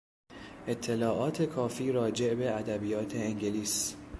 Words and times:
اطلاعات 0.67 1.41
کافی 1.41 1.91
راجع 1.91 2.33
به 2.33 2.55
ادبیات 2.55 3.15
انگلیس 3.15 3.95